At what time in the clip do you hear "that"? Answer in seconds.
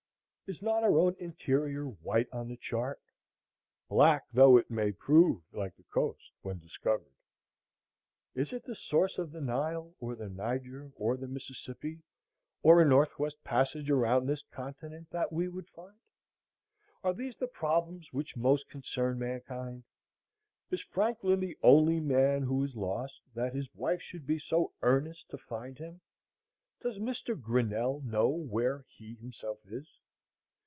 15.11-15.31, 23.35-23.53